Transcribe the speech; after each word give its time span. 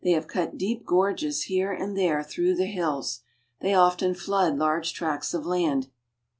have 0.03 0.25
cut 0.25 0.57
deep 0.57 0.83
gorges 0.83 1.43
here 1.43 1.71
and 1.71 1.95
there 1.95 2.23
through 2.23 2.55
the 2.55 2.65
hills. 2.65 3.21
They 3.59 3.75
often 3.75 4.15
flood 4.15 4.57
large 4.57 4.93
tracts 4.93 5.31
of 5.35 5.45
land. 5.45 5.89